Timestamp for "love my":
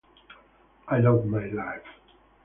0.97-1.45